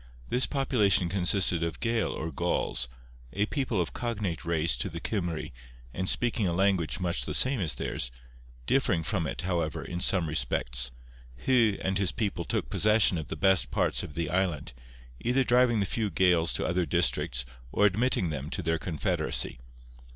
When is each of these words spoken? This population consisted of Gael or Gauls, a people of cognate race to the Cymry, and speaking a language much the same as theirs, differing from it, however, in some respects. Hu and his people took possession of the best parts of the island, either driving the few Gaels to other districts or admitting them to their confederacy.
This 0.29 0.47
population 0.47 1.09
consisted 1.09 1.61
of 1.61 1.79
Gael 1.79 2.11
or 2.11 2.31
Gauls, 2.31 2.87
a 3.33 3.45
people 3.45 3.79
of 3.79 3.93
cognate 3.93 4.43
race 4.43 4.75
to 4.77 4.89
the 4.89 4.99
Cymry, 4.99 5.53
and 5.93 6.09
speaking 6.09 6.47
a 6.47 6.53
language 6.53 6.99
much 6.99 7.23
the 7.25 7.35
same 7.35 7.59
as 7.59 7.75
theirs, 7.75 8.09
differing 8.65 9.03
from 9.03 9.27
it, 9.27 9.41
however, 9.43 9.85
in 9.85 9.99
some 10.01 10.25
respects. 10.27 10.89
Hu 11.45 11.77
and 11.83 11.99
his 11.99 12.11
people 12.11 12.45
took 12.45 12.67
possession 12.67 13.19
of 13.19 13.27
the 13.27 13.35
best 13.35 13.69
parts 13.69 14.01
of 14.01 14.15
the 14.15 14.31
island, 14.31 14.73
either 15.19 15.43
driving 15.43 15.79
the 15.81 15.85
few 15.85 16.09
Gaels 16.09 16.51
to 16.53 16.65
other 16.65 16.87
districts 16.87 17.45
or 17.71 17.85
admitting 17.85 18.31
them 18.31 18.49
to 18.49 18.63
their 18.63 18.79
confederacy. 18.79 19.59